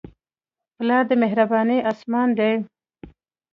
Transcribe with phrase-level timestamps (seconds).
[0.77, 2.51] پلار د مهربانۍ اسمان دی.